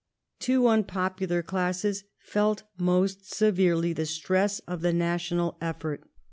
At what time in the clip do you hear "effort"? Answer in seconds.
5.61-6.09